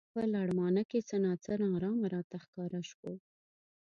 [0.13, 3.11] په لړمانه کې څه نا څه نا ارامه راته ښکاره شو.